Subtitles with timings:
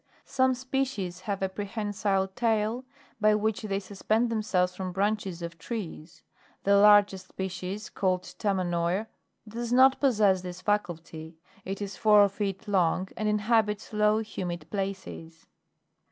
[0.25, 2.85] Some species have a prehensile tail,
[3.19, 6.23] by which they suspend themselves from branches of trees;
[6.63, 9.05] the largest species, called Tai/ninoir,
[9.47, 15.45] does not possess this faculty; it is four feet long, and inhabits low, humid places.